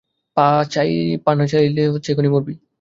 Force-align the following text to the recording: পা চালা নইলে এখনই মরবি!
পা 0.37 0.45
চালা 0.71 1.35
নইলে 1.39 1.83
এখনই 2.11 2.31
মরবি! 2.33 2.53